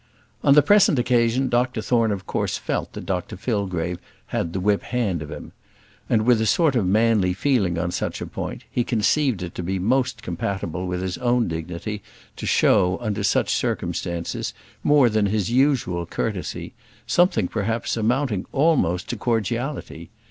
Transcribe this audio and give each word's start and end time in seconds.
On 0.43 0.55
the 0.55 0.63
present 0.63 0.97
occasion, 0.97 1.47
Dr 1.47 1.79
Thorne 1.79 2.11
of 2.11 2.25
course 2.25 2.57
felt 2.57 2.93
that 2.93 3.05
Dr 3.05 3.37
Fillgrave 3.37 3.99
had 4.29 4.51
the 4.51 4.59
whip 4.59 4.81
hand 4.81 5.21
of 5.21 5.29
him; 5.29 5.51
and, 6.09 6.23
with 6.25 6.41
a 6.41 6.47
sort 6.47 6.75
of 6.75 6.87
manly 6.87 7.33
feeling 7.35 7.77
on 7.77 7.91
such 7.91 8.19
a 8.19 8.25
point, 8.25 8.63
he 8.71 8.83
conceived 8.83 9.43
it 9.43 9.53
to 9.53 9.61
be 9.61 9.77
most 9.77 10.23
compatible 10.23 10.87
with 10.87 11.03
his 11.03 11.19
own 11.19 11.47
dignity 11.47 12.01
to 12.35 12.47
show, 12.47 12.97
under 12.99 13.21
such 13.23 13.53
circumstances, 13.53 14.55
more 14.83 15.07
than 15.07 15.27
his 15.27 15.51
usual 15.51 16.07
courtesy 16.07 16.73
something, 17.05 17.47
perhaps, 17.47 17.95
amounting 17.95 18.47
almost 18.51 19.07
to 19.09 19.15
cordiality. 19.17 20.09